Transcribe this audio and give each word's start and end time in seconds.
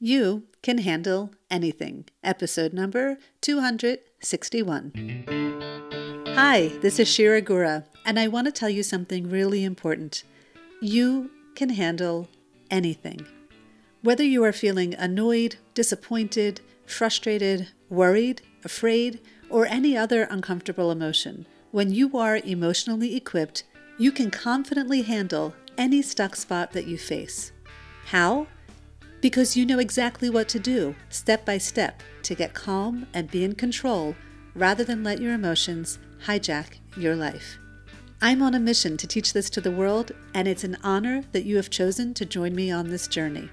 You 0.00 0.44
Can 0.62 0.78
Handle 0.78 1.32
Anything, 1.50 2.04
episode 2.22 2.72
number 2.72 3.18
261. 3.40 4.92
Hi, 6.28 6.68
this 6.80 7.00
is 7.00 7.08
Shira 7.08 7.42
Gura, 7.42 7.84
and 8.06 8.16
I 8.16 8.28
want 8.28 8.44
to 8.46 8.52
tell 8.52 8.68
you 8.68 8.84
something 8.84 9.28
really 9.28 9.64
important. 9.64 10.22
You 10.80 11.32
can 11.56 11.70
handle 11.70 12.28
anything. 12.70 13.26
Whether 14.00 14.22
you 14.22 14.44
are 14.44 14.52
feeling 14.52 14.94
annoyed, 14.94 15.56
disappointed, 15.74 16.60
frustrated, 16.86 17.66
worried, 17.90 18.42
afraid, 18.64 19.18
or 19.50 19.66
any 19.66 19.96
other 19.96 20.28
uncomfortable 20.30 20.92
emotion, 20.92 21.44
when 21.72 21.92
you 21.92 22.16
are 22.16 22.36
emotionally 22.36 23.16
equipped, 23.16 23.64
you 23.98 24.12
can 24.12 24.30
confidently 24.30 25.02
handle 25.02 25.56
any 25.76 26.02
stuck 26.02 26.36
spot 26.36 26.70
that 26.70 26.86
you 26.86 26.96
face. 26.96 27.50
How? 28.04 28.46
Because 29.20 29.56
you 29.56 29.66
know 29.66 29.80
exactly 29.80 30.30
what 30.30 30.48
to 30.50 30.60
do, 30.60 30.94
step 31.08 31.44
by 31.44 31.58
step, 31.58 32.02
to 32.22 32.34
get 32.36 32.54
calm 32.54 33.06
and 33.12 33.30
be 33.30 33.42
in 33.42 33.54
control 33.56 34.14
rather 34.54 34.84
than 34.84 35.02
let 35.02 35.20
your 35.20 35.32
emotions 35.32 35.98
hijack 36.24 36.78
your 36.96 37.16
life. 37.16 37.58
I'm 38.20 38.42
on 38.42 38.54
a 38.54 38.60
mission 38.60 38.96
to 38.96 39.06
teach 39.06 39.32
this 39.32 39.50
to 39.50 39.60
the 39.60 39.70
world, 39.70 40.12
and 40.34 40.46
it's 40.46 40.64
an 40.64 40.76
honor 40.82 41.24
that 41.32 41.44
you 41.44 41.56
have 41.56 41.70
chosen 41.70 42.14
to 42.14 42.24
join 42.24 42.54
me 42.54 42.70
on 42.70 42.88
this 42.88 43.06
journey. 43.06 43.48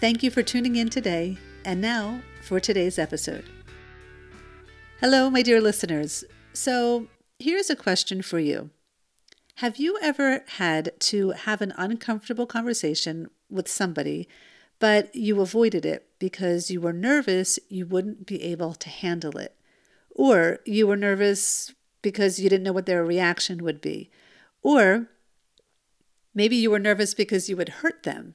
Thank 0.00 0.22
you 0.22 0.30
for 0.30 0.42
tuning 0.42 0.76
in 0.76 0.90
today, 0.90 1.38
and 1.64 1.80
now 1.80 2.20
for 2.42 2.60
today's 2.60 2.98
episode. 2.98 3.44
Hello, 5.00 5.30
my 5.30 5.42
dear 5.42 5.60
listeners. 5.60 6.24
So, 6.52 7.08
here's 7.38 7.70
a 7.70 7.76
question 7.76 8.22
for 8.22 8.38
you 8.38 8.70
Have 9.56 9.78
you 9.78 9.98
ever 10.02 10.44
had 10.58 10.92
to 11.00 11.30
have 11.30 11.60
an 11.62 11.72
uncomfortable 11.76 12.46
conversation 12.46 13.28
with 13.50 13.68
somebody, 13.68 14.28
but 14.78 15.14
you 15.14 15.40
avoided 15.40 15.86
it 15.86 16.08
because 16.18 16.70
you 16.70 16.80
were 16.80 16.92
nervous 16.92 17.58
you 17.68 17.86
wouldn't 17.86 18.26
be 18.26 18.42
able 18.42 18.74
to 18.74 18.88
handle 18.88 19.36
it? 19.38 19.56
Or 20.10 20.60
you 20.64 20.86
were 20.86 20.96
nervous 20.96 21.72
because 22.02 22.38
you 22.38 22.48
didn't 22.48 22.64
know 22.64 22.72
what 22.72 22.86
their 22.86 23.04
reaction 23.04 23.64
would 23.64 23.80
be. 23.80 24.10
Or 24.62 25.08
maybe 26.34 26.56
you 26.56 26.70
were 26.70 26.78
nervous 26.78 27.14
because 27.14 27.48
you 27.48 27.56
would 27.56 27.68
hurt 27.80 28.02
them. 28.02 28.34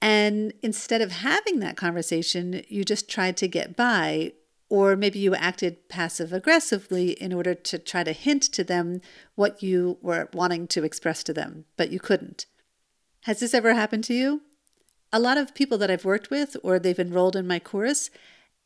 And 0.00 0.52
instead 0.62 1.00
of 1.00 1.12
having 1.12 1.60
that 1.60 1.76
conversation, 1.76 2.62
you 2.68 2.84
just 2.84 3.08
tried 3.08 3.36
to 3.36 3.46
get 3.46 3.76
by, 3.76 4.32
or 4.68 4.96
maybe 4.96 5.20
you 5.20 5.34
acted 5.34 5.88
passive 5.88 6.32
aggressively 6.32 7.12
in 7.12 7.32
order 7.32 7.54
to 7.54 7.78
try 7.78 8.02
to 8.02 8.12
hint 8.12 8.42
to 8.54 8.64
them 8.64 9.00
what 9.36 9.62
you 9.62 9.98
were 10.02 10.28
wanting 10.32 10.66
to 10.68 10.82
express 10.82 11.22
to 11.24 11.32
them, 11.32 11.66
but 11.76 11.92
you 11.92 12.00
couldn't. 12.00 12.46
Has 13.22 13.38
this 13.38 13.54
ever 13.54 13.74
happened 13.74 14.02
to 14.04 14.14
you? 14.14 14.42
A 15.12 15.20
lot 15.20 15.36
of 15.36 15.54
people 15.54 15.78
that 15.78 15.90
I've 15.90 16.04
worked 16.04 16.30
with 16.30 16.56
or 16.62 16.78
they've 16.78 16.98
enrolled 16.98 17.36
in 17.36 17.46
my 17.46 17.58
course 17.58 18.10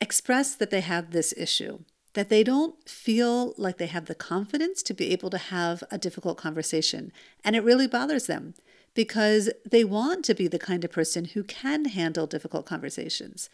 express 0.01 0.55
that 0.55 0.71
they 0.71 0.81
have 0.81 1.11
this 1.11 1.35
issue 1.37 1.81
that 2.17 2.31
they 2.31 2.43
don't 2.43 2.89
feel 2.89 3.53
like 3.59 3.77
they 3.77 3.87
have 3.87 4.07
the 4.07 4.15
confidence 4.15 4.83
to 4.83 4.95
be 4.95 5.13
able 5.13 5.29
to 5.29 5.37
have 5.37 5.85
a 5.91 5.99
difficult 5.99 6.39
conversation. 6.39 7.13
And 7.45 7.55
it 7.55 7.63
really 7.63 7.87
bothers 7.87 8.27
them 8.27 8.55
because 8.95 9.51
they 9.71 9.85
want 9.85 10.25
to 10.25 10.35
be 10.35 10.49
the 10.49 10.59
kind 10.59 10.83
of 10.83 10.91
person 10.91 11.27
who 11.27 11.45
can 11.45 11.85
handle 11.85 12.27
difficult 12.27 12.65
conversations. 12.65 13.51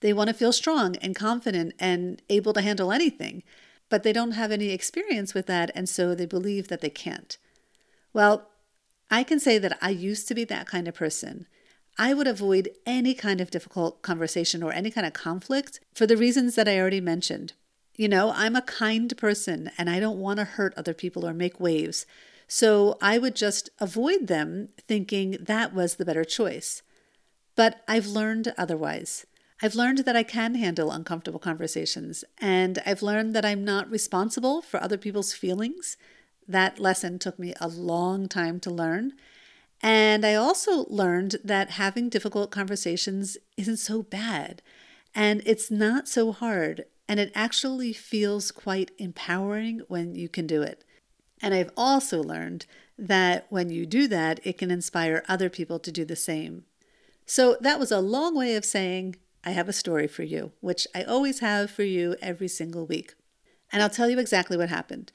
They 0.00 0.12
want 0.12 0.28
to 0.28 0.34
feel 0.34 0.52
strong 0.52 0.96
and 0.96 1.16
confident 1.16 1.72
and 1.78 2.20
able 2.28 2.52
to 2.52 2.60
handle 2.60 2.92
anything, 2.92 3.44
but 3.88 4.02
they 4.02 4.12
don't 4.12 4.32
have 4.32 4.52
any 4.52 4.68
experience 4.68 5.32
with 5.32 5.46
that, 5.46 5.70
and 5.74 5.88
so 5.88 6.14
they 6.14 6.26
believe 6.26 6.68
that 6.68 6.82
they 6.82 6.90
can't. 6.90 7.38
Well, 8.12 8.50
I 9.10 9.22
can 9.22 9.40
say 9.40 9.56
that 9.56 9.78
I 9.80 9.88
used 9.88 10.28
to 10.28 10.34
be 10.34 10.44
that 10.44 10.66
kind 10.66 10.86
of 10.86 10.94
person. 10.94 11.46
I 11.98 12.14
would 12.14 12.26
avoid 12.26 12.70
any 12.86 13.14
kind 13.14 13.40
of 13.40 13.50
difficult 13.50 14.02
conversation 14.02 14.62
or 14.62 14.72
any 14.72 14.90
kind 14.90 15.06
of 15.06 15.12
conflict 15.12 15.80
for 15.94 16.06
the 16.06 16.16
reasons 16.16 16.54
that 16.54 16.68
I 16.68 16.78
already 16.78 17.00
mentioned. 17.00 17.52
You 17.96 18.08
know, 18.08 18.32
I'm 18.34 18.56
a 18.56 18.62
kind 18.62 19.16
person 19.18 19.70
and 19.76 19.90
I 19.90 20.00
don't 20.00 20.18
want 20.18 20.38
to 20.38 20.44
hurt 20.44 20.72
other 20.76 20.94
people 20.94 21.26
or 21.26 21.34
make 21.34 21.60
waves. 21.60 22.06
So 22.48 22.96
I 23.00 23.18
would 23.18 23.36
just 23.36 23.70
avoid 23.78 24.26
them 24.26 24.68
thinking 24.88 25.36
that 25.40 25.74
was 25.74 25.96
the 25.96 26.04
better 26.04 26.24
choice. 26.24 26.82
But 27.54 27.82
I've 27.86 28.06
learned 28.06 28.54
otherwise. 28.56 29.26
I've 29.62 29.74
learned 29.74 29.98
that 29.98 30.16
I 30.16 30.22
can 30.22 30.56
handle 30.56 30.90
uncomfortable 30.90 31.38
conversations, 31.38 32.24
and 32.38 32.82
I've 32.84 33.00
learned 33.00 33.32
that 33.36 33.44
I'm 33.44 33.64
not 33.64 33.88
responsible 33.88 34.60
for 34.60 34.82
other 34.82 34.98
people's 34.98 35.32
feelings. 35.32 35.96
That 36.48 36.80
lesson 36.80 37.20
took 37.20 37.38
me 37.38 37.54
a 37.60 37.68
long 37.68 38.26
time 38.28 38.58
to 38.60 38.70
learn. 38.70 39.12
And 39.82 40.24
I 40.24 40.34
also 40.34 40.84
learned 40.88 41.36
that 41.42 41.70
having 41.70 42.08
difficult 42.08 42.50
conversations 42.50 43.36
isn't 43.56 43.78
so 43.78 44.02
bad, 44.02 44.62
and 45.14 45.42
it's 45.44 45.70
not 45.70 46.08
so 46.08 46.30
hard, 46.30 46.84
and 47.08 47.18
it 47.18 47.32
actually 47.34 47.92
feels 47.92 48.52
quite 48.52 48.92
empowering 48.98 49.82
when 49.88 50.14
you 50.14 50.28
can 50.28 50.46
do 50.46 50.62
it. 50.62 50.84
And 51.42 51.52
I've 51.52 51.72
also 51.76 52.22
learned 52.22 52.66
that 52.96 53.46
when 53.50 53.70
you 53.70 53.84
do 53.84 54.06
that, 54.08 54.38
it 54.44 54.56
can 54.56 54.70
inspire 54.70 55.24
other 55.28 55.50
people 55.50 55.80
to 55.80 55.90
do 55.90 56.04
the 56.04 56.14
same. 56.14 56.64
So 57.26 57.56
that 57.60 57.80
was 57.80 57.90
a 57.90 58.00
long 58.00 58.36
way 58.36 58.54
of 58.54 58.64
saying, 58.64 59.16
I 59.44 59.50
have 59.50 59.68
a 59.68 59.72
story 59.72 60.06
for 60.06 60.22
you, 60.22 60.52
which 60.60 60.86
I 60.94 61.02
always 61.02 61.40
have 61.40 61.70
for 61.70 61.82
you 61.82 62.14
every 62.22 62.46
single 62.46 62.86
week. 62.86 63.14
And 63.72 63.82
I'll 63.82 63.90
tell 63.90 64.08
you 64.08 64.20
exactly 64.20 64.56
what 64.56 64.68
happened. 64.68 65.10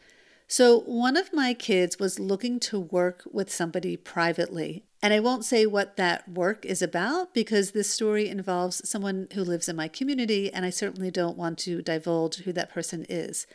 So, 0.50 0.80
one 0.80 1.18
of 1.18 1.34
my 1.34 1.54
kids 1.54 2.00
was 2.00 2.22
looking 2.22 2.62
to 2.62 2.80
work 2.80 3.24
with 3.30 3.52
somebody 3.52 3.98
privately. 3.98 4.86
And 5.04 5.14
I 5.14 5.20
won't 5.20 5.44
say 5.44 5.66
what 5.66 5.98
that 5.98 6.30
work 6.30 6.66
is 6.66 6.82
about 6.82 7.34
because 7.34 7.72
this 7.72 7.90
story 7.90 8.30
involves 8.30 8.88
someone 8.90 9.28
who 9.34 9.44
lives 9.44 9.68
in 9.68 9.76
my 9.76 9.90
community, 9.90 10.52
and 10.54 10.64
I 10.64 10.70
certainly 10.70 11.12
don't 11.12 11.38
want 11.38 11.58
to 11.60 11.82
divulge 11.82 12.38
who 12.38 12.54
that 12.54 12.72
person 12.72 13.06
is. 13.10 13.46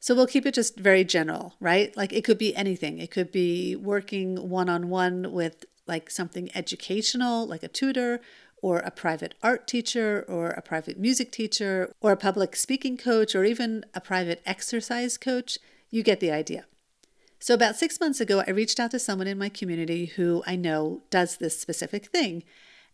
So, 0.00 0.14
we'll 0.14 0.26
keep 0.26 0.46
it 0.46 0.54
just 0.54 0.78
very 0.78 1.04
general, 1.04 1.54
right? 1.60 1.94
Like 1.98 2.14
it 2.14 2.24
could 2.24 2.38
be 2.38 2.56
anything. 2.56 2.98
It 2.98 3.10
could 3.10 3.30
be 3.30 3.76
working 3.76 4.48
one 4.48 4.70
on 4.70 4.88
one 4.88 5.32
with 5.32 5.66
like 5.86 6.08
something 6.10 6.50
educational, 6.54 7.46
like 7.46 7.62
a 7.62 7.68
tutor, 7.68 8.22
or 8.62 8.78
a 8.78 8.90
private 8.90 9.34
art 9.42 9.68
teacher, 9.68 10.24
or 10.26 10.48
a 10.48 10.62
private 10.62 10.98
music 10.98 11.30
teacher, 11.30 11.92
or 12.00 12.12
a 12.12 12.16
public 12.16 12.56
speaking 12.56 12.96
coach, 12.96 13.34
or 13.34 13.44
even 13.44 13.84
a 13.92 14.00
private 14.00 14.40
exercise 14.46 15.18
coach. 15.18 15.58
You 15.90 16.02
get 16.02 16.20
the 16.20 16.30
idea. 16.30 16.66
So, 17.40 17.54
about 17.54 17.76
six 17.76 18.00
months 18.00 18.20
ago, 18.20 18.42
I 18.46 18.50
reached 18.50 18.80
out 18.80 18.90
to 18.90 18.98
someone 18.98 19.28
in 19.28 19.38
my 19.38 19.48
community 19.48 20.06
who 20.06 20.42
I 20.46 20.56
know 20.56 21.02
does 21.10 21.36
this 21.36 21.58
specific 21.58 22.06
thing. 22.06 22.42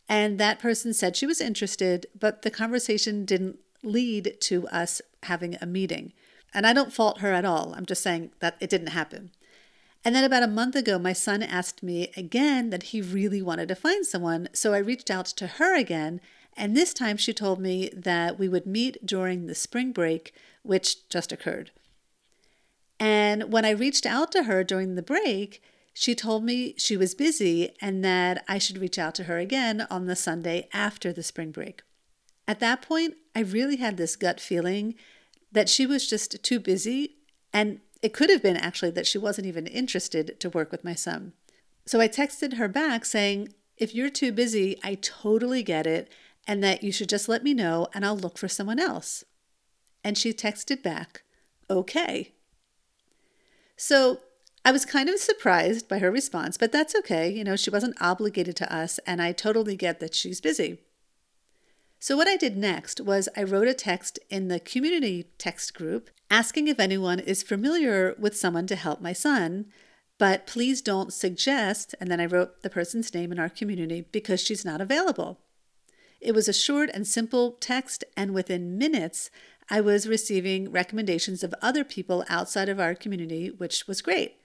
And 0.09 0.38
that 0.38 0.59
person 0.59 0.93
said 0.93 1.16
she 1.16 1.27
was 1.27 1.41
interested, 1.41 2.06
but 2.19 2.43
the 2.43 2.50
conversation 2.50 3.25
didn't 3.25 3.59
lead 3.82 4.37
to 4.41 4.69
us 4.69 5.00
having 5.22 5.56
a 5.60 5.66
meeting. 5.66 6.12
And 6.53 6.66
I 6.66 6.72
don't 6.72 6.93
fault 6.93 7.21
her 7.21 7.32
at 7.32 7.44
all. 7.44 7.75
I'm 7.75 7.87
just 7.87 8.03
saying 8.03 8.32
that 8.41 8.56
it 8.60 8.71
didn't 8.71 8.88
happen. 8.88 9.31
And 10.05 10.15
then 10.15 10.25
about 10.25 10.43
a 10.43 10.49
month 10.49 10.76
ago, 10.76 10.99
my 10.99 11.15
son 11.15 11.43
asked 11.43 11.82
me 11.82 12.12
again 12.15 12.69
that 12.69 12.84
he 12.84 13.00
really 13.00 13.41
wanted 13.41 13.69
to 13.69 13.75
find 13.75 14.05
someone. 14.05 14.49
So 14.53 14.75
I 14.75 14.78
reached 14.78 15.11
out 15.11 15.26
to 15.26 15.47
her 15.47 15.75
again. 15.75 16.21
And 16.56 16.76
this 16.76 16.93
time 16.93 17.16
she 17.16 17.32
told 17.32 17.59
me 17.59 17.91
that 17.97 18.38
we 18.38 18.49
would 18.49 18.66
meet 18.66 19.05
during 19.05 19.47
the 19.47 19.55
spring 19.55 19.93
break, 19.93 20.34
which 20.62 21.09
just 21.09 21.32
occurred. 21.32 21.71
And 22.99 23.53
when 23.53 23.65
I 23.65 23.71
reached 23.71 24.06
out 24.06 24.32
to 24.32 24.44
her 24.44 24.65
during 24.65 24.94
the 24.94 25.03
break, 25.03 25.62
she 25.93 26.15
told 26.15 26.44
me 26.44 26.75
she 26.77 26.97
was 26.97 27.15
busy 27.15 27.75
and 27.81 28.05
that 28.05 28.44
I 28.49 28.59
should 28.59 28.78
reach 28.78 28.99
out 28.99 29.15
to 29.16 29.25
her 29.25 29.38
again 29.38 29.87
on 29.91 30.06
the 30.06 30.16
Sunday 30.16 30.69
after 30.72 31.12
the 31.12 31.22
spring 31.22 31.53
break. 31.53 31.82
At 32.47 32.60
that 32.60 32.82
point, 32.82 33.15
I 33.34 33.41
really 33.41 33.77
had 33.77 33.97
this 33.97 34.16
gut 34.16 34.41
feeling 34.41 34.97
that 35.53 35.69
she 35.69 35.87
was 35.87 36.09
just 36.09 36.43
too 36.43 36.59
busy, 36.59 37.16
and 37.53 37.81
it 38.03 38.12
could 38.12 38.28
have 38.28 38.43
been 38.43 38.56
actually 38.56 38.91
that 38.91 39.06
she 39.06 39.19
wasn't 39.19 39.47
even 39.47 39.66
interested 39.66 40.38
to 40.41 40.50
work 40.50 40.72
with 40.72 40.84
my 40.84 40.94
son. 40.94 41.32
So 41.87 42.00
I 42.00 42.09
texted 42.09 42.55
her 42.55 42.69
back 42.69 43.05
saying, 43.05 43.55
If 43.76 43.94
you're 43.94 44.11
too 44.11 44.32
busy, 44.32 44.78
I 44.82 44.97
totally 44.97 45.62
get 45.62 45.87
it, 45.87 46.12
and 46.47 46.62
that 46.62 46.82
you 46.82 46.93
should 46.93 47.09
just 47.09 47.28
let 47.28 47.44
me 47.44 47.55
know 47.55 47.88
and 47.94 48.05
I'll 48.05 48.17
look 48.17 48.37
for 48.37 48.49
someone 48.49 48.79
else. 48.79 49.25
And 50.02 50.19
she 50.19 50.32
texted 50.32 50.82
back, 50.82 51.23
Okay. 51.70 52.34
So 53.87 54.21
I 54.65 54.73
was 54.73 54.87
kind 54.87 55.11
of 55.11 55.19
surprised 55.19 55.91
by 55.91 55.99
her 55.99 56.11
response, 56.11 56.57
but 56.57 56.73
that's 56.73 56.95
okay. 56.95 57.31
You 57.31 57.45
know, 57.45 57.55
she 57.55 57.69
wasn't 57.69 58.01
obligated 58.01 58.57
to 58.57 58.75
us, 58.75 58.99
and 59.07 59.21
I 59.21 59.33
totally 59.33 59.77
get 59.77 60.01
that 60.01 60.15
she's 60.15 60.41
busy. 60.41 60.79
So, 61.99 62.17
what 62.17 62.27
I 62.27 62.39
did 62.39 62.57
next 62.57 62.99
was 62.99 63.29
I 63.37 63.43
wrote 63.43 63.69
a 63.69 63.75
text 63.75 64.19
in 64.31 64.49
the 64.49 64.59
community 64.59 65.27
text 65.37 65.75
group 65.75 66.09
asking 66.31 66.69
if 66.69 66.81
anyone 66.81 67.21
is 67.21 67.43
familiar 67.43 68.15
with 68.19 68.35
someone 68.35 68.67
to 68.69 68.77
help 68.77 69.03
my 69.03 69.13
son, 69.13 69.67
but 70.17 70.47
please 70.47 70.81
don't 70.81 71.13
suggest, 71.13 71.95
and 72.01 72.11
then 72.11 72.21
I 72.21 72.25
wrote 72.25 72.63
the 72.63 72.71
person's 72.71 73.13
name 73.13 73.33
in 73.33 73.39
our 73.39 73.51
community 73.51 74.07
because 74.13 74.41
she's 74.41 74.65
not 74.65 74.81
available. 74.81 75.41
It 76.23 76.35
was 76.35 76.49
a 76.49 76.55
short 76.55 76.89
and 76.95 77.07
simple 77.07 77.53
text, 77.61 78.03
and 78.17 78.33
within 78.33 78.79
minutes, 78.79 79.31
I 79.70 79.81
was 79.81 80.06
receiving 80.06 80.70
recommendations 80.70 81.43
of 81.43 81.55
other 81.62 81.84
people 81.84 82.25
outside 82.28 82.69
of 82.69 82.78
our 82.78 82.94
community, 82.94 83.49
which 83.49 83.87
was 83.87 84.02
great. 84.02 84.37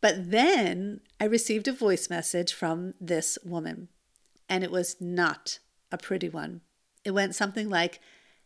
But 0.00 0.30
then 0.30 1.00
I 1.18 1.24
received 1.24 1.66
a 1.66 1.72
voice 1.72 2.10
message 2.10 2.52
from 2.52 2.92
this 3.00 3.38
woman, 3.42 3.88
and 4.48 4.62
it 4.62 4.70
was 4.70 4.96
not 5.00 5.60
a 5.90 5.96
pretty 5.96 6.28
one. 6.28 6.60
It 7.04 7.12
went 7.12 7.34
something 7.34 7.70
like, 7.70 8.00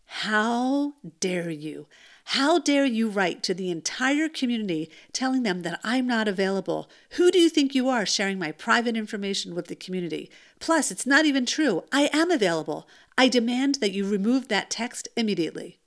How 0.04 0.94
dare 1.18 1.50
you? 1.50 1.88
How 2.32 2.58
dare 2.58 2.84
you 2.84 3.08
write 3.08 3.42
to 3.44 3.54
the 3.54 3.70
entire 3.70 4.28
community 4.28 4.90
telling 5.12 5.42
them 5.42 5.62
that 5.62 5.80
I'm 5.82 6.06
not 6.06 6.28
available? 6.28 6.90
Who 7.12 7.30
do 7.30 7.40
you 7.40 7.48
think 7.48 7.74
you 7.74 7.88
are 7.88 8.04
sharing 8.06 8.38
my 8.38 8.52
private 8.52 8.96
information 8.96 9.54
with 9.54 9.66
the 9.66 9.74
community? 9.74 10.30
Plus, 10.60 10.90
it's 10.90 11.06
not 11.06 11.24
even 11.24 11.46
true. 11.46 11.84
I 11.90 12.10
am 12.12 12.30
available. 12.30 12.86
I 13.16 13.28
demand 13.28 13.76
that 13.76 13.92
you 13.92 14.06
remove 14.06 14.48
that 14.48 14.70
text 14.70 15.08
immediately. 15.16 15.80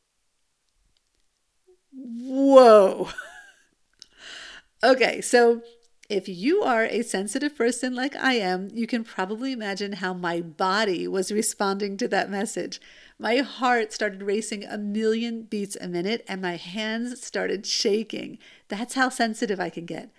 Whoa. 1.93 3.09
okay, 4.83 5.21
so 5.21 5.61
if 6.09 6.27
you 6.27 6.61
are 6.61 6.83
a 6.83 7.03
sensitive 7.03 7.55
person 7.55 7.95
like 7.95 8.15
I 8.17 8.33
am, 8.33 8.69
you 8.73 8.85
can 8.85 9.05
probably 9.05 9.53
imagine 9.53 9.93
how 9.93 10.13
my 10.13 10.41
body 10.41 11.07
was 11.07 11.31
responding 11.31 11.95
to 11.97 12.07
that 12.09 12.29
message. 12.29 12.81
My 13.17 13.37
heart 13.37 13.93
started 13.93 14.23
racing 14.23 14.65
a 14.65 14.77
million 14.77 15.43
beats 15.43 15.77
a 15.79 15.87
minute 15.87 16.25
and 16.27 16.41
my 16.41 16.57
hands 16.57 17.25
started 17.25 17.65
shaking. 17.65 18.39
That's 18.67 18.95
how 18.95 19.07
sensitive 19.07 19.59
I 19.59 19.69
can 19.69 19.85
get. 19.85 20.09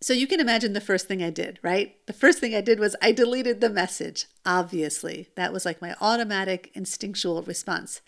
So 0.00 0.12
you 0.12 0.26
can 0.26 0.38
imagine 0.38 0.72
the 0.72 0.80
first 0.80 1.08
thing 1.08 1.22
I 1.22 1.30
did, 1.30 1.58
right? 1.62 1.96
The 2.06 2.12
first 2.12 2.38
thing 2.38 2.54
I 2.54 2.60
did 2.60 2.78
was 2.78 2.94
I 3.00 3.10
deleted 3.10 3.60
the 3.60 3.70
message, 3.70 4.26
obviously. 4.44 5.30
That 5.34 5.52
was 5.52 5.64
like 5.64 5.80
my 5.80 5.96
automatic 6.00 6.70
instinctual 6.74 7.42
response. 7.42 8.02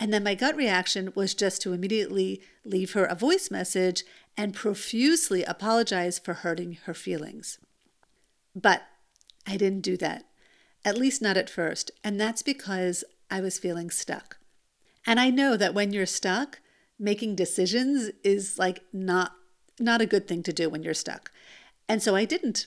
And 0.00 0.14
then 0.14 0.24
my 0.24 0.34
gut 0.34 0.56
reaction 0.56 1.12
was 1.14 1.34
just 1.34 1.60
to 1.62 1.74
immediately 1.74 2.40
leave 2.64 2.92
her 2.92 3.04
a 3.04 3.14
voice 3.14 3.50
message 3.50 4.02
and 4.34 4.54
profusely 4.54 5.44
apologize 5.44 6.18
for 6.18 6.32
hurting 6.32 6.78
her 6.86 6.94
feelings. 6.94 7.58
But 8.56 8.82
I 9.46 9.58
didn't 9.58 9.82
do 9.82 9.98
that, 9.98 10.24
at 10.86 10.96
least 10.96 11.20
not 11.20 11.36
at 11.36 11.50
first. 11.50 11.90
And 12.02 12.18
that's 12.18 12.42
because 12.42 13.04
I 13.30 13.42
was 13.42 13.58
feeling 13.58 13.90
stuck. 13.90 14.38
And 15.06 15.20
I 15.20 15.28
know 15.28 15.56
that 15.58 15.74
when 15.74 15.92
you're 15.92 16.06
stuck, 16.06 16.60
making 16.98 17.36
decisions 17.36 18.10
is 18.24 18.58
like 18.58 18.80
not 18.92 19.32
not 19.78 20.02
a 20.02 20.06
good 20.06 20.28
thing 20.28 20.42
to 20.42 20.52
do 20.52 20.68
when 20.68 20.82
you're 20.82 20.92
stuck. 20.92 21.30
And 21.88 22.02
so 22.02 22.14
I 22.14 22.26
didn't. 22.26 22.66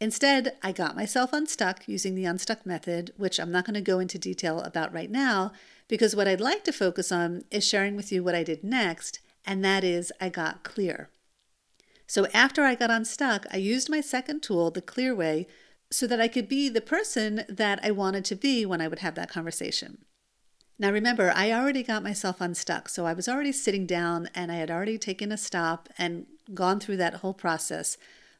Instead, 0.00 0.56
I 0.62 0.72
got 0.72 0.96
myself 0.96 1.32
unstuck 1.32 1.86
using 1.86 2.14
the 2.14 2.24
unstuck 2.26 2.66
method, 2.66 3.12
which 3.16 3.38
I'm 3.38 3.50
not 3.50 3.64
going 3.64 3.74
to 3.74 3.80
go 3.80 4.00
into 4.00 4.18
detail 4.18 4.60
about 4.60 4.92
right 4.92 5.10
now, 5.10 5.52
because 5.88 6.16
what 6.16 6.28
I'd 6.28 6.40
like 6.40 6.64
to 6.64 6.72
focus 6.72 7.12
on 7.12 7.44
is 7.50 7.66
sharing 7.66 7.96
with 7.96 8.12
you 8.12 8.22
what 8.22 8.34
I 8.34 8.42
did 8.42 8.64
next, 8.64 9.20
and 9.44 9.64
that 9.64 9.84
is 9.84 10.12
I 10.20 10.28
got 10.28 10.62
clear. 10.62 11.10
So 12.06 12.26
after 12.34 12.62
I 12.62 12.74
got 12.74 12.90
unstuck, 12.90 13.46
I 13.50 13.56
used 13.56 13.88
my 13.88 14.00
second 14.00 14.42
tool, 14.42 14.70
the 14.70 14.82
clear 14.82 15.14
way, 15.14 15.46
so 15.90 16.06
that 16.06 16.20
I 16.20 16.28
could 16.28 16.48
be 16.48 16.68
the 16.68 16.80
person 16.80 17.44
that 17.48 17.80
I 17.82 17.90
wanted 17.90 18.24
to 18.26 18.36
be 18.36 18.64
when 18.66 18.80
I 18.80 18.88
would 18.88 19.00
have 19.00 19.14
that 19.14 19.30
conversation. 19.30 19.98
Now, 20.78 20.90
remember, 20.90 21.32
I 21.34 21.52
already 21.52 21.82
got 21.82 22.02
myself 22.02 22.40
unstuck, 22.40 22.88
so 22.88 23.06
I 23.06 23.12
was 23.12 23.28
already 23.28 23.52
sitting 23.52 23.86
down 23.86 24.28
and 24.34 24.50
I 24.50 24.56
had 24.56 24.70
already 24.70 24.98
taken 24.98 25.30
a 25.30 25.36
stop 25.36 25.88
and 25.98 26.26
gone 26.54 26.80
through 26.80 26.96
that 26.96 27.14
whole 27.14 27.34
process. 27.34 27.96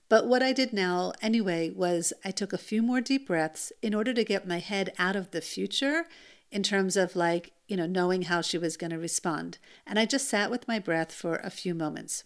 But 0.09 0.27
what 0.27 0.43
I 0.43 0.53
did 0.53 0.73
now, 0.73 1.13
anyway, 1.23 1.71
was 1.71 2.13
I 2.25 2.31
took 2.31 2.53
a 2.53 2.59
few 2.59 2.83
more 2.83 3.01
deep 3.01 3.27
breaths 3.27 3.73
in 3.81 3.95
order 3.95 4.13
to 4.13 4.25
get 4.25 4.47
my 4.47 4.59
head 4.59 4.93
out 4.99 5.17
of 5.17 5.31
the 5.31 5.41
future 5.41 6.07
in 6.53 6.63
terms 6.63 6.97
of 6.97 7.17
like, 7.17 7.53
you 7.67 7.77
know, 7.77 7.87
knowing 7.87 8.23
how 8.23 8.43
she 8.43 8.59
was 8.59 8.77
going 8.77 8.91
to 8.91 8.99
respond. 8.99 9.59
And 9.87 9.99
I 9.99 10.05
just 10.05 10.29
sat 10.29 10.51
with 10.51 10.69
my 10.69 10.79
breath 10.79 11.11
for 11.11 11.37
a 11.37 11.51
few 11.51 11.75
moments. 11.75 12.25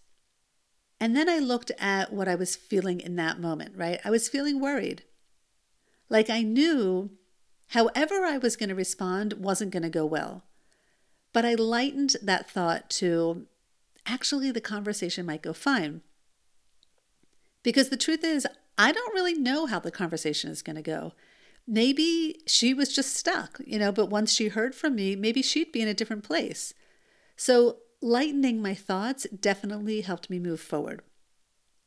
And 1.00 1.16
then 1.16 1.28
I 1.28 1.38
looked 1.38 1.70
at 1.78 2.12
what 2.12 2.26
I 2.26 2.34
was 2.34 2.56
feeling 2.56 3.00
in 3.00 3.16
that 3.16 3.40
moment, 3.40 3.76
right? 3.76 4.00
I 4.04 4.10
was 4.10 4.28
feeling 4.28 4.60
worried. 4.60 5.04
Like 6.08 6.28
I 6.28 6.42
knew 6.42 7.10
however 7.68 8.24
I 8.24 8.38
was 8.38 8.56
going 8.56 8.68
to 8.68 8.74
respond 8.74 9.34
wasn't 9.34 9.70
going 9.70 9.82
to 9.84 9.88
go 9.90 10.04
well. 10.04 10.42
But 11.32 11.44
I 11.44 11.54
lightened 11.54 12.16
that 12.22 12.50
thought 12.50 12.90
to 12.90 13.46
actually 14.06 14.50
the 14.50 14.60
conversation 14.60 15.26
might 15.26 15.42
go 15.42 15.52
fine. 15.52 16.00
Because 17.62 17.90
the 17.90 17.96
truth 17.96 18.24
is, 18.24 18.46
I 18.78 18.90
don't 18.90 19.14
really 19.14 19.34
know 19.34 19.66
how 19.66 19.78
the 19.78 19.90
conversation 19.90 20.50
is 20.50 20.62
going 20.62 20.76
to 20.76 20.82
go. 20.82 21.12
Maybe 21.66 22.40
she 22.46 22.72
was 22.72 22.94
just 22.94 23.14
stuck, 23.14 23.60
you 23.64 23.78
know, 23.78 23.90
but 23.90 24.10
once 24.10 24.32
she 24.32 24.48
heard 24.48 24.74
from 24.74 24.94
me, 24.94 25.16
maybe 25.16 25.42
she'd 25.42 25.72
be 25.72 25.82
in 25.82 25.88
a 25.88 25.94
different 25.94 26.22
place. 26.22 26.72
So, 27.36 27.78
lightening 28.00 28.62
my 28.62 28.74
thoughts 28.74 29.26
definitely 29.28 30.02
helped 30.02 30.30
me 30.30 30.38
move 30.38 30.60
forward. 30.60 31.02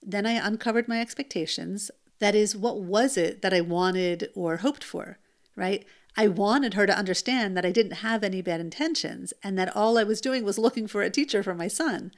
Then 0.01 0.25
I 0.25 0.33
uncovered 0.33 0.87
my 0.87 0.99
expectations. 0.99 1.91
That 2.19 2.35
is, 2.35 2.55
what 2.55 2.81
was 2.81 3.15
it 3.15 3.41
that 3.41 3.53
I 3.53 3.61
wanted 3.61 4.29
or 4.35 4.57
hoped 4.57 4.83
for, 4.83 5.17
right? 5.55 5.85
I 6.17 6.27
wanted 6.27 6.73
her 6.73 6.85
to 6.85 6.97
understand 6.97 7.55
that 7.55 7.65
I 7.65 7.71
didn't 7.71 8.03
have 8.03 8.23
any 8.23 8.41
bad 8.41 8.59
intentions 8.59 9.33
and 9.43 9.57
that 9.57 9.73
all 9.75 9.97
I 9.97 10.03
was 10.03 10.19
doing 10.19 10.43
was 10.43 10.57
looking 10.57 10.87
for 10.87 11.01
a 11.01 11.09
teacher 11.09 11.43
for 11.43 11.55
my 11.55 11.69
son. 11.69 12.11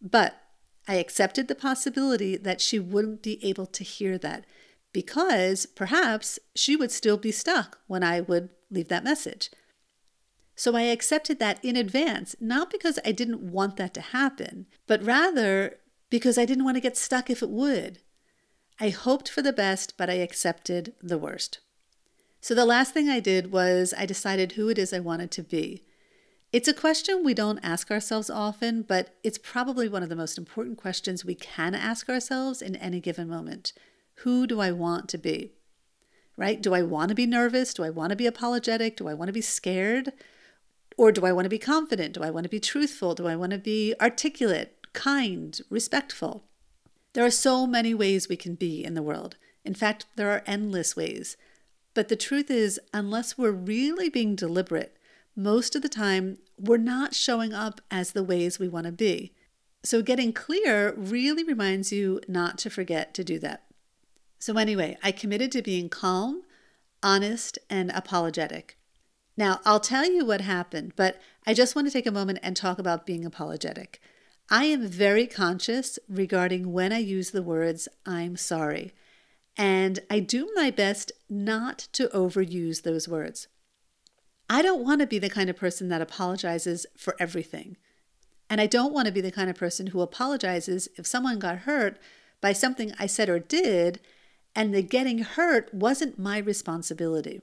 But 0.00 0.40
I 0.88 0.94
accepted 0.94 1.48
the 1.48 1.54
possibility 1.54 2.36
that 2.36 2.60
she 2.60 2.78
wouldn't 2.78 3.22
be 3.22 3.44
able 3.44 3.66
to 3.66 3.84
hear 3.84 4.18
that 4.18 4.44
because 4.92 5.66
perhaps 5.66 6.38
she 6.54 6.76
would 6.76 6.90
still 6.90 7.16
be 7.16 7.32
stuck 7.32 7.78
when 7.86 8.02
I 8.02 8.20
would 8.20 8.50
leave 8.70 8.88
that 8.88 9.04
message. 9.04 9.50
So 10.54 10.76
I 10.76 10.82
accepted 10.82 11.38
that 11.38 11.64
in 11.64 11.76
advance, 11.76 12.36
not 12.40 12.70
because 12.70 12.98
I 13.04 13.12
didn't 13.12 13.40
want 13.40 13.76
that 13.76 13.94
to 13.94 14.00
happen, 14.00 14.66
but 14.86 15.02
rather 15.02 15.78
because 16.10 16.36
I 16.36 16.44
didn't 16.44 16.64
want 16.64 16.76
to 16.76 16.82
get 16.82 16.96
stuck 16.96 17.30
if 17.30 17.42
it 17.42 17.50
would. 17.50 17.98
I 18.78 18.90
hoped 18.90 19.28
for 19.28 19.42
the 19.42 19.52
best, 19.52 19.96
but 19.96 20.10
I 20.10 20.14
accepted 20.14 20.94
the 21.02 21.18
worst. 21.18 21.60
So 22.40 22.54
the 22.54 22.66
last 22.66 22.92
thing 22.92 23.08
I 23.08 23.20
did 23.20 23.52
was 23.52 23.94
I 23.96 24.04
decided 24.04 24.52
who 24.52 24.68
it 24.68 24.78
is 24.78 24.92
I 24.92 24.98
wanted 24.98 25.30
to 25.32 25.42
be. 25.42 25.84
It's 26.52 26.68
a 26.68 26.74
question 26.74 27.24
we 27.24 27.32
don't 27.32 27.60
ask 27.62 27.90
ourselves 27.90 28.28
often, 28.28 28.82
but 28.82 29.14
it's 29.22 29.38
probably 29.38 29.88
one 29.88 30.02
of 30.02 30.10
the 30.10 30.16
most 30.16 30.36
important 30.36 30.76
questions 30.76 31.24
we 31.24 31.34
can 31.34 31.74
ask 31.74 32.10
ourselves 32.10 32.60
in 32.60 32.76
any 32.76 33.00
given 33.00 33.28
moment. 33.28 33.72
Who 34.22 34.46
do 34.46 34.60
I 34.60 34.72
want 34.72 35.08
to 35.10 35.18
be? 35.18 35.52
Right? 36.36 36.62
Do 36.62 36.74
I 36.74 36.82
want 36.82 37.08
to 37.10 37.14
be 37.14 37.26
nervous? 37.26 37.74
Do 37.74 37.84
I 37.84 37.90
want 37.90 38.10
to 38.10 38.16
be 38.16 38.26
apologetic? 38.26 38.96
Do 38.96 39.08
I 39.08 39.14
want 39.14 39.28
to 39.28 39.32
be 39.32 39.40
scared? 39.40 40.12
Or 40.96 41.10
do 41.10 41.26
I 41.26 41.32
want 41.32 41.44
to 41.44 41.50
be 41.50 41.58
confident? 41.58 42.14
Do 42.14 42.22
I 42.22 42.30
want 42.30 42.44
to 42.44 42.50
be 42.50 42.60
truthful? 42.60 43.14
Do 43.14 43.26
I 43.26 43.36
want 43.36 43.52
to 43.52 43.58
be 43.58 43.94
articulate, 44.00 44.86
kind, 44.92 45.60
respectful? 45.70 46.44
There 47.14 47.24
are 47.24 47.30
so 47.30 47.66
many 47.66 47.94
ways 47.94 48.28
we 48.28 48.36
can 48.36 48.54
be 48.54 48.84
in 48.84 48.94
the 48.94 49.02
world. 49.02 49.36
In 49.64 49.74
fact, 49.74 50.06
there 50.16 50.30
are 50.30 50.42
endless 50.46 50.96
ways. 50.96 51.36
But 51.94 52.08
the 52.08 52.16
truth 52.16 52.50
is, 52.50 52.80
unless 52.94 53.36
we're 53.36 53.50
really 53.50 54.08
being 54.08 54.34
deliberate, 54.34 54.96
most 55.34 55.74
of 55.74 55.82
the 55.82 55.88
time 55.88 56.38
we're 56.58 56.76
not 56.76 57.14
showing 57.14 57.52
up 57.52 57.80
as 57.90 58.12
the 58.12 58.24
ways 58.24 58.58
we 58.58 58.68
want 58.68 58.86
to 58.86 58.92
be. 58.92 59.32
So, 59.82 60.00
getting 60.00 60.32
clear 60.32 60.94
really 60.96 61.42
reminds 61.42 61.90
you 61.92 62.20
not 62.28 62.56
to 62.58 62.70
forget 62.70 63.14
to 63.14 63.24
do 63.24 63.38
that. 63.40 63.64
So, 64.42 64.56
anyway, 64.58 64.98
I 65.04 65.12
committed 65.12 65.52
to 65.52 65.62
being 65.62 65.88
calm, 65.88 66.42
honest, 67.00 67.60
and 67.70 67.92
apologetic. 67.92 68.76
Now, 69.36 69.60
I'll 69.64 69.78
tell 69.78 70.10
you 70.10 70.24
what 70.24 70.40
happened, 70.40 70.94
but 70.96 71.20
I 71.46 71.54
just 71.54 71.76
want 71.76 71.86
to 71.86 71.92
take 71.92 72.08
a 72.08 72.10
moment 72.10 72.40
and 72.42 72.56
talk 72.56 72.80
about 72.80 73.06
being 73.06 73.24
apologetic. 73.24 74.00
I 74.50 74.64
am 74.64 74.84
very 74.88 75.28
conscious 75.28 75.96
regarding 76.08 76.72
when 76.72 76.92
I 76.92 76.98
use 76.98 77.30
the 77.30 77.40
words, 77.40 77.86
I'm 78.04 78.36
sorry, 78.36 78.92
and 79.56 80.00
I 80.10 80.18
do 80.18 80.50
my 80.56 80.72
best 80.72 81.12
not 81.30 81.86
to 81.92 82.08
overuse 82.08 82.82
those 82.82 83.06
words. 83.06 83.46
I 84.50 84.60
don't 84.60 84.82
want 84.82 85.02
to 85.02 85.06
be 85.06 85.20
the 85.20 85.30
kind 85.30 85.50
of 85.50 85.56
person 85.56 85.88
that 85.90 86.02
apologizes 86.02 86.84
for 86.98 87.14
everything. 87.20 87.76
And 88.50 88.60
I 88.60 88.66
don't 88.66 88.92
want 88.92 89.06
to 89.06 89.12
be 89.12 89.20
the 89.20 89.30
kind 89.30 89.48
of 89.48 89.54
person 89.54 89.86
who 89.86 90.00
apologizes 90.00 90.88
if 90.96 91.06
someone 91.06 91.38
got 91.38 91.58
hurt 91.58 91.96
by 92.40 92.52
something 92.52 92.92
I 92.98 93.06
said 93.06 93.28
or 93.28 93.38
did, 93.38 94.00
and 94.54 94.74
the 94.74 94.82
getting 94.82 95.18
hurt 95.18 95.72
wasn't 95.72 96.18
my 96.18 96.38
responsibility, 96.38 97.40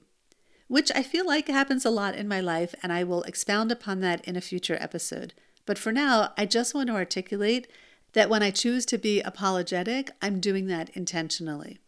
which 0.68 0.90
I 0.94 1.02
feel 1.02 1.26
like 1.26 1.48
happens 1.48 1.84
a 1.84 1.90
lot 1.90 2.14
in 2.14 2.28
my 2.28 2.40
life, 2.40 2.74
and 2.82 2.92
I 2.92 3.04
will 3.04 3.22
expound 3.24 3.72
upon 3.72 4.00
that 4.00 4.24
in 4.24 4.36
a 4.36 4.40
future 4.40 4.76
episode. 4.80 5.34
But 5.66 5.78
for 5.78 5.92
now, 5.92 6.32
I 6.36 6.46
just 6.46 6.74
want 6.74 6.88
to 6.88 6.94
articulate 6.94 7.68
that 8.12 8.30
when 8.30 8.42
I 8.42 8.50
choose 8.50 8.86
to 8.86 8.98
be 8.98 9.20
apologetic, 9.20 10.10
I'm 10.20 10.40
doing 10.40 10.66
that 10.66 10.90
intentionally. 10.90 11.78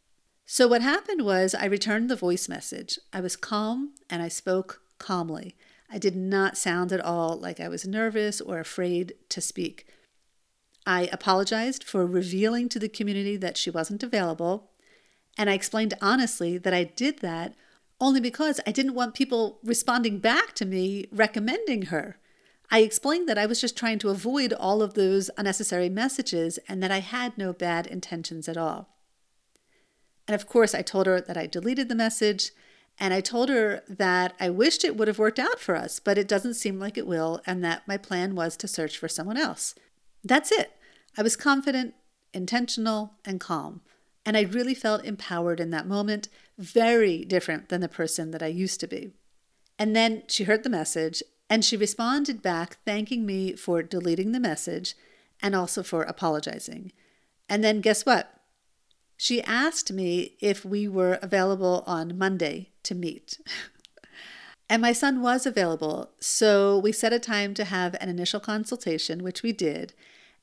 So, 0.44 0.68
what 0.68 0.82
happened 0.82 1.24
was 1.24 1.54
I 1.54 1.64
returned 1.64 2.10
the 2.10 2.16
voice 2.16 2.48
message. 2.48 2.98
I 3.12 3.20
was 3.20 3.36
calm 3.36 3.94
and 4.10 4.22
I 4.22 4.28
spoke 4.28 4.82
calmly. 4.98 5.56
I 5.90 5.98
did 5.98 6.16
not 6.16 6.56
sound 6.56 6.92
at 6.92 7.00
all 7.00 7.36
like 7.36 7.60
I 7.60 7.68
was 7.68 7.86
nervous 7.86 8.40
or 8.40 8.58
afraid 8.58 9.14
to 9.30 9.40
speak. 9.40 9.86
I 10.86 11.08
apologized 11.12 11.84
for 11.84 12.06
revealing 12.06 12.68
to 12.70 12.78
the 12.78 12.88
community 12.88 13.36
that 13.36 13.56
she 13.56 13.70
wasn't 13.70 14.02
available, 14.02 14.71
and 15.38 15.48
I 15.48 15.54
explained 15.54 15.94
honestly 16.00 16.58
that 16.58 16.74
I 16.74 16.84
did 16.84 17.20
that 17.20 17.54
only 18.00 18.20
because 18.20 18.60
I 18.66 18.72
didn't 18.72 18.94
want 18.94 19.14
people 19.14 19.58
responding 19.62 20.18
back 20.18 20.54
to 20.54 20.64
me 20.64 21.06
recommending 21.12 21.82
her. 21.86 22.18
I 22.70 22.80
explained 22.80 23.28
that 23.28 23.38
I 23.38 23.46
was 23.46 23.60
just 23.60 23.76
trying 23.76 23.98
to 24.00 24.08
avoid 24.08 24.52
all 24.52 24.82
of 24.82 24.94
those 24.94 25.30
unnecessary 25.36 25.88
messages 25.88 26.58
and 26.68 26.82
that 26.82 26.90
I 26.90 27.00
had 27.00 27.36
no 27.38 27.52
bad 27.52 27.86
intentions 27.86 28.48
at 28.48 28.56
all. 28.56 28.88
And 30.26 30.34
of 30.34 30.46
course, 30.46 30.74
I 30.74 30.82
told 30.82 31.06
her 31.06 31.20
that 31.20 31.36
I 31.36 31.46
deleted 31.46 31.88
the 31.88 31.94
message 31.94 32.52
And 32.98 33.14
I 33.14 33.20
told 33.20 33.48
her 33.48 33.82
that 33.88 34.34
I 34.38 34.50
wished 34.50 34.84
it 34.84 34.96
would 34.96 35.08
have 35.08 35.18
worked 35.18 35.38
out 35.38 35.58
for 35.58 35.76
us, 35.76 35.98
but 35.98 36.18
it 36.18 36.28
doesn't 36.28 36.54
seem 36.54 36.78
like 36.78 36.98
it 36.98 37.06
will, 37.06 37.40
and 37.46 37.64
that 37.64 37.88
my 37.88 37.96
plan 37.96 38.34
was 38.34 38.56
to 38.58 38.68
search 38.68 38.98
for 38.98 39.08
someone 39.08 39.36
else. 39.36 39.74
That's 40.22 40.52
it. 40.52 40.72
I 41.16 41.22
was 41.22 41.36
confident, 41.36 41.94
intentional, 42.32 43.14
and 43.24 43.40
calm. 43.40 43.80
And 44.24 44.36
I 44.36 44.42
really 44.42 44.74
felt 44.74 45.04
empowered 45.04 45.60
in 45.60 45.70
that 45.70 45.86
moment, 45.86 46.28
very 46.58 47.24
different 47.24 47.68
than 47.68 47.80
the 47.80 47.88
person 47.88 48.30
that 48.30 48.42
I 48.42 48.46
used 48.46 48.78
to 48.80 48.86
be. 48.86 49.10
And 49.78 49.96
then 49.96 50.22
she 50.28 50.44
heard 50.44 50.62
the 50.62 50.70
message 50.70 51.22
and 51.50 51.64
she 51.64 51.76
responded 51.76 52.40
back, 52.40 52.78
thanking 52.86 53.26
me 53.26 53.54
for 53.54 53.82
deleting 53.82 54.32
the 54.32 54.40
message 54.40 54.94
and 55.42 55.54
also 55.54 55.82
for 55.82 56.02
apologizing. 56.02 56.92
And 57.48 57.62
then 57.62 57.80
guess 57.80 58.06
what? 58.06 58.40
She 59.16 59.42
asked 59.42 59.92
me 59.92 60.36
if 60.40 60.64
we 60.64 60.88
were 60.88 61.18
available 61.20 61.84
on 61.86 62.16
Monday 62.16 62.70
to 62.84 62.94
meet. 62.94 63.38
and 64.70 64.80
my 64.80 64.92
son 64.92 65.20
was 65.20 65.44
available, 65.44 66.12
so 66.20 66.78
we 66.78 66.90
set 66.90 67.12
a 67.12 67.18
time 67.18 67.54
to 67.54 67.64
have 67.64 67.94
an 68.00 68.08
initial 68.08 68.40
consultation, 68.40 69.22
which 69.22 69.42
we 69.42 69.52
did. 69.52 69.92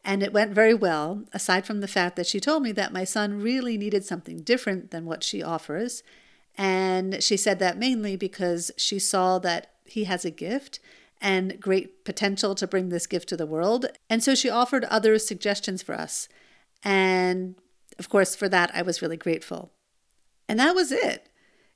And 0.04 0.24
it 0.24 0.34
went 0.34 0.54
very 0.54 0.74
well, 0.74 1.26
aside 1.34 1.66
from 1.66 1.82
the 1.82 1.88
fact 1.88 2.16
that 2.16 2.28
she 2.28 2.40
told 2.40 2.64
me 2.64 2.72
that 2.72 2.94
my 2.94 3.04
son 3.04 3.42
really 3.42 3.78
needed 3.78 4.06
something 4.06 4.42
different 4.42 4.92
than 4.92 5.06
what 5.06 5.24
she 5.24 5.44
offers. 5.44 6.04
And 6.58 7.22
she 7.22 7.38
said 7.38 7.60
that 7.60 7.78
mainly 7.78 8.16
because 8.16 8.72
she 8.78 8.98
saw 9.00 9.40
that 9.40 9.72
he 9.86 10.06
has 10.06 10.26
a 10.26 10.32
gift 10.32 10.80
and 11.22 11.60
great 11.60 12.06
potential 12.06 12.56
to 12.56 12.68
bring 12.68 12.90
this 12.90 13.08
gift 13.08 13.28
to 13.30 13.38
the 13.38 13.46
world. 13.46 13.88
And 14.10 14.24
so 14.24 14.36
she 14.36 14.50
offered 14.50 14.86
other 14.86 15.20
suggestions 15.20 15.82
for 15.82 15.94
us. 15.94 16.30
And 16.84 17.56
of 17.98 18.10
course, 18.10 18.36
for 18.36 18.48
that, 18.50 18.72
I 18.74 18.82
was 18.82 19.02
really 19.02 19.18
grateful. 19.18 19.72
And 20.48 20.60
that 20.60 20.76
was 20.76 20.92
it. 20.92 21.30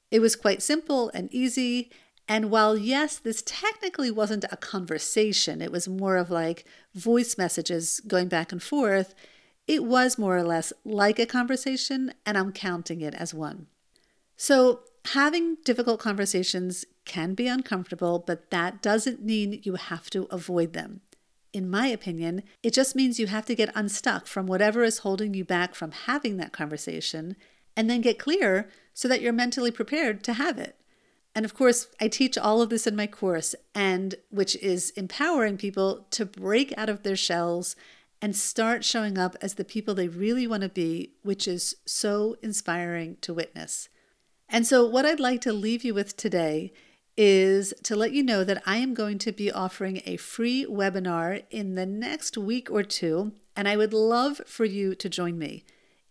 It 0.09 0.19
was 0.19 0.35
quite 0.35 0.61
simple 0.61 1.11
and 1.13 1.33
easy. 1.33 1.91
And 2.27 2.49
while, 2.49 2.77
yes, 2.77 3.17
this 3.17 3.43
technically 3.45 4.09
wasn't 4.09 4.45
a 4.49 4.57
conversation, 4.57 5.61
it 5.61 5.71
was 5.71 5.87
more 5.87 6.15
of 6.15 6.31
like 6.31 6.65
voice 6.93 7.37
messages 7.37 7.99
going 8.07 8.29
back 8.29 8.51
and 8.51 8.63
forth, 8.63 9.13
it 9.67 9.83
was 9.83 10.17
more 10.17 10.37
or 10.37 10.43
less 10.43 10.71
like 10.85 11.19
a 11.19 11.25
conversation, 11.25 12.13
and 12.25 12.37
I'm 12.37 12.51
counting 12.51 13.01
it 13.01 13.13
as 13.13 13.33
one. 13.33 13.67
So, 14.35 14.81
having 15.05 15.57
difficult 15.63 15.99
conversations 15.99 16.85
can 17.05 17.33
be 17.33 17.47
uncomfortable, 17.47 18.19
but 18.19 18.49
that 18.51 18.81
doesn't 18.81 19.23
mean 19.23 19.61
you 19.63 19.75
have 19.75 20.09
to 20.11 20.27
avoid 20.31 20.73
them. 20.73 21.01
In 21.51 21.69
my 21.69 21.87
opinion, 21.87 22.43
it 22.63 22.73
just 22.73 22.95
means 22.95 23.19
you 23.19 23.27
have 23.27 23.45
to 23.45 23.55
get 23.55 23.71
unstuck 23.75 24.27
from 24.27 24.47
whatever 24.47 24.83
is 24.83 24.99
holding 24.99 25.33
you 25.33 25.45
back 25.45 25.75
from 25.75 25.91
having 25.91 26.37
that 26.37 26.53
conversation 26.53 27.35
and 27.75 27.89
then 27.89 28.01
get 28.01 28.17
clear 28.17 28.69
so 28.93 29.07
that 29.07 29.21
you're 29.21 29.33
mentally 29.33 29.71
prepared 29.71 30.23
to 30.23 30.33
have 30.33 30.57
it. 30.57 30.77
And 31.35 31.45
of 31.45 31.53
course, 31.53 31.87
I 31.99 32.07
teach 32.07 32.37
all 32.37 32.61
of 32.61 32.69
this 32.69 32.85
in 32.85 32.95
my 32.95 33.07
course, 33.07 33.55
and 33.73 34.15
which 34.29 34.55
is 34.57 34.91
empowering 34.91 35.57
people 35.57 36.05
to 36.11 36.25
break 36.25 36.73
out 36.77 36.89
of 36.89 37.03
their 37.03 37.15
shells 37.15 37.75
and 38.21 38.35
start 38.35 38.85
showing 38.85 39.17
up 39.17 39.35
as 39.41 39.55
the 39.55 39.65
people 39.65 39.95
they 39.95 40.07
really 40.07 40.47
want 40.47 40.63
to 40.63 40.69
be, 40.69 41.11
which 41.23 41.47
is 41.47 41.75
so 41.85 42.37
inspiring 42.41 43.17
to 43.21 43.33
witness. 43.33 43.89
And 44.47 44.67
so, 44.67 44.85
what 44.85 45.05
I'd 45.05 45.19
like 45.19 45.41
to 45.41 45.53
leave 45.53 45.83
you 45.83 45.93
with 45.93 46.15
today 46.15 46.71
is 47.17 47.73
to 47.83 47.95
let 47.95 48.11
you 48.11 48.23
know 48.23 48.43
that 48.43 48.61
I 48.65 48.77
am 48.77 48.93
going 48.93 49.17
to 49.19 49.31
be 49.31 49.51
offering 49.51 50.01
a 50.05 50.17
free 50.17 50.65
webinar 50.65 51.43
in 51.49 51.75
the 51.75 51.85
next 51.85 52.37
week 52.37 52.71
or 52.71 52.83
two, 52.83 53.33
and 53.55 53.67
I 53.67 53.77
would 53.77 53.93
love 53.93 54.41
for 54.45 54.65
you 54.65 54.95
to 54.95 55.09
join 55.09 55.37
me. 55.37 55.63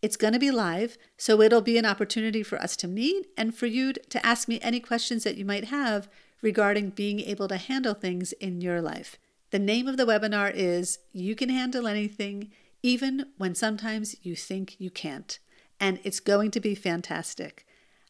It's 0.02 0.16
going 0.16 0.32
to 0.32 0.40
be 0.40 0.50
live, 0.50 0.98
so 1.16 1.40
it'll 1.40 1.60
be 1.60 1.78
an 1.78 1.86
opportunity 1.86 2.42
for 2.42 2.60
us 2.60 2.76
to 2.78 2.88
meet 2.88 3.28
and 3.36 3.54
for 3.54 3.66
you 3.66 3.92
to 3.92 4.26
ask 4.26 4.48
me 4.48 4.58
any 4.60 4.80
questions 4.80 5.22
that 5.22 5.36
you 5.36 5.44
might 5.44 5.66
have 5.66 6.08
regarding 6.42 6.90
being 6.90 7.20
able 7.20 7.46
to 7.46 7.56
handle 7.56 7.94
things 7.94 8.32
in 8.32 8.60
your 8.60 8.82
life. 8.82 9.16
The 9.52 9.60
name 9.60 9.86
of 9.86 9.96
the 9.96 10.04
webinar 10.04 10.52
is 10.52 10.98
You 11.12 11.36
Can 11.36 11.50
Handle 11.50 11.86
Anything, 11.86 12.50
even 12.82 13.26
when 13.38 13.54
sometimes 13.54 14.16
you 14.22 14.34
think 14.34 14.74
you 14.80 14.90
can't. 14.90 15.38
And 15.78 16.00
it's 16.02 16.20
going 16.20 16.50
to 16.50 16.60
be 16.60 16.74
fantastic. 16.74 17.64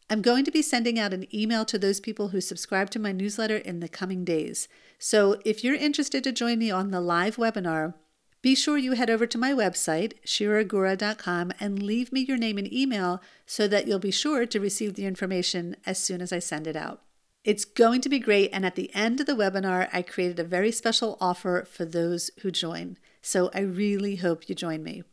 I'm 0.08 0.22
going 0.22 0.44
to 0.46 0.50
be 0.50 0.62
sending 0.62 0.99
out 0.99 1.12
an 1.12 1.26
email 1.34 1.64
to 1.66 1.78
those 1.78 2.00
people 2.00 2.28
who 2.28 2.40
subscribe 2.40 2.90
to 2.90 2.99
my 2.99 3.12
newsletter 3.12 3.56
in 3.56 3.80
the 3.80 3.88
coming 3.88 4.25
days. 4.25 4.66
So 4.99 5.40
if 5.44 5.62
you're 5.62 5.75
interested 5.75 6.25
to 6.25 6.32
join 6.32 6.58
me 6.58 6.70
on 6.70 6.90
the 6.90 7.00
live 7.00 7.37
webinar, 7.37 7.94
be 8.42 8.56
sure 8.56 8.76
you 8.76 8.92
head 8.92 9.08
over 9.08 9.25
to 9.26 9.38
my 9.38 9.52
website, 9.52 10.14
shiragura.com, 10.26 11.52
and 11.61 11.80
leave 11.80 12.12
me 12.12 12.22
your 12.22 12.37
name 12.37 12.58
and 12.58 12.72
email 12.72 13.22
so 13.46 13.68
that 13.68 13.87
you'll 13.87 14.00
be 14.00 14.11
sure 14.11 14.46
to 14.46 14.61
receive 14.61 14.94
the 14.94 15.06
information 15.06 15.76
as 15.87 15.99
soon 15.99 16.20
as 16.20 16.32
I 16.32 16.40
send 16.40 16.66
it 16.66 16.75
out. 16.75 17.02
It's 17.44 17.64
going 17.64 18.00
to 18.00 18.08
be 18.08 18.18
great, 18.18 18.50
and 18.52 18.66
at 18.66 18.75
the 18.75 18.92
end 18.94 19.20
of 19.20 19.26
the 19.26 19.34
webinar, 19.34 19.88
I 19.92 20.02
created 20.02 20.40
a 20.40 20.44
very 20.44 20.72
special 20.72 21.16
offer 21.20 21.64
for 21.70 21.84
those 21.84 22.30
who 22.40 22.50
join. 22.50 22.99
So 23.20 23.50
I 23.54 23.61
really 23.61 24.16
hope 24.16 24.49
you 24.49 24.56
join 24.56 24.82
me. 24.82 25.04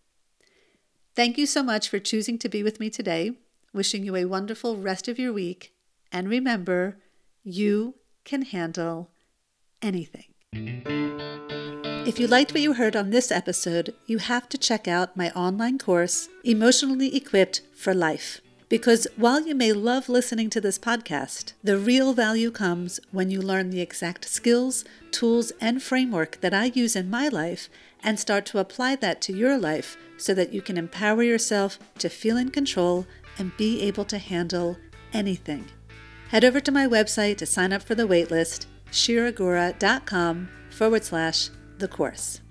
Thank 1.16 1.38
you 1.38 1.46
so 1.46 1.62
much 1.62 1.88
for 1.88 2.00
choosing 2.00 2.40
to 2.40 2.50
be 2.50 2.64
with 2.64 2.80
me 2.80 2.90
today. 2.90 3.34
Wishing 3.74 4.04
you 4.04 4.16
a 4.16 4.26
wonderful 4.26 4.78
rest 4.78 5.08
of 5.08 5.20
your 5.20 5.34
week, 5.34 5.74
and 6.12 6.28
remember, 6.28 6.98
you 7.44 7.96
can 8.26 8.42
handle 8.42 9.12
anything. 9.82 10.34
If 12.06 12.18
you 12.20 12.28
liked 12.28 12.54
what 12.54 12.62
you 12.62 12.74
heard 12.74 12.96
on 12.96 13.10
this 13.12 13.32
episode, 13.32 13.94
you 14.08 14.18
have 14.18 14.50
to 14.50 14.58
check 14.58 14.88
out 14.88 15.16
my 15.16 15.30
online 15.32 15.78
course, 15.78 16.28
Emotionally 16.44 17.16
Equipped 17.16 17.62
for 17.76 17.94
Life. 17.94 18.42
Because 18.68 19.08
while 19.16 19.46
you 19.46 19.54
may 19.54 19.74
love 19.74 20.10
listening 20.10 20.50
to 20.52 20.62
this 20.62 20.80
podcast, 20.80 21.54
the 21.64 21.78
real 21.78 22.14
value 22.14 22.52
comes 22.52 23.00
when 23.12 23.30
you 23.30 23.42
learn 23.42 23.70
the 23.70 23.82
exact 23.82 24.26
skills, 24.26 24.86
tools, 25.12 25.52
and 25.60 25.84
framework 25.84 26.40
that 26.42 26.54
I 26.54 26.66
use 26.66 26.96
in 26.96 27.10
my 27.10 27.28
life 27.28 27.70
and 28.02 28.20
start 28.20 28.46
to 28.48 28.60
apply 28.60 28.96
that 28.98 29.22
to 29.22 29.34
your 29.34 29.58
life 29.58 29.98
so 30.18 30.34
that 30.34 30.54
you 30.54 30.62
can 30.62 30.78
empower 30.78 31.22
yourself 31.22 31.78
to 32.00 32.10
feel 32.10 32.38
in 32.38 32.50
control 32.50 33.06
and 33.38 33.56
be 33.58 33.82
able 33.82 34.06
to 34.06 34.18
handle 34.18 34.78
anything. 35.14 35.66
Head 36.30 36.46
over 36.46 36.60
to 36.60 36.72
my 36.72 36.88
website 36.88 37.38
to 37.38 37.46
sign 37.46 37.74
up 37.74 37.82
for 37.82 37.96
the 37.96 38.08
waitlist, 38.08 38.68
shiragura.com 38.92 40.50
forward 40.70 41.04
slash 41.04 41.50
the 41.80 41.88
course. 41.88 42.42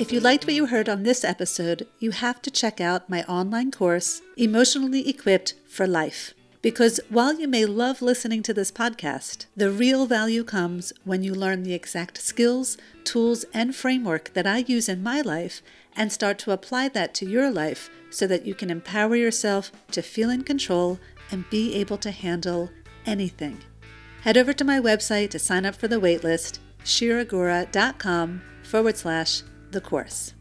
If 0.00 0.12
you 0.12 0.20
liked 0.20 0.46
what 0.46 0.54
you 0.54 0.64
heard 0.64 0.88
on 0.88 1.02
this 1.02 1.24
episode, 1.24 1.86
you 1.98 2.10
have 2.10 2.40
to 2.40 2.50
check 2.50 2.80
out 2.80 3.10
my 3.10 3.22
online 3.24 3.70
course, 3.70 4.22
Emotionally 4.36 5.06
Equipped 5.06 5.52
for 5.68 5.86
Life. 5.86 6.32
Because 6.62 7.00
while 7.10 7.38
you 7.38 7.46
may 7.46 7.66
love 7.66 8.00
listening 8.00 8.42
to 8.44 8.54
this 8.54 8.72
podcast, 8.72 9.44
the 9.54 9.70
real 9.70 10.06
value 10.06 10.42
comes 10.42 10.94
when 11.04 11.22
you 11.22 11.34
learn 11.34 11.64
the 11.64 11.74
exact 11.74 12.16
skills, 12.16 12.78
tools, 13.04 13.44
and 13.52 13.76
framework 13.76 14.32
that 14.32 14.46
I 14.46 14.64
use 14.66 14.88
in 14.88 15.02
my 15.02 15.20
life 15.20 15.60
and 15.94 16.10
start 16.10 16.38
to 16.40 16.52
apply 16.52 16.88
that 16.88 17.12
to 17.16 17.28
your 17.28 17.50
life 17.50 17.90
so 18.08 18.26
that 18.26 18.46
you 18.46 18.54
can 18.54 18.70
empower 18.70 19.16
yourself 19.16 19.70
to 19.90 20.00
feel 20.00 20.30
in 20.30 20.44
control 20.44 20.98
and 21.30 21.48
be 21.50 21.74
able 21.74 21.98
to 21.98 22.10
handle 22.10 22.70
anything. 23.04 23.58
Head 24.22 24.38
over 24.38 24.54
to 24.54 24.64
my 24.64 24.80
website 24.80 25.28
to 25.30 25.38
sign 25.38 25.66
up 25.66 25.76
for 25.76 25.88
the 25.88 26.00
waitlist, 26.00 26.58
shiragura.com 26.84 28.42
forward 28.62 28.96
slash 28.96 29.42
the 29.70 29.80
course. 29.80 30.34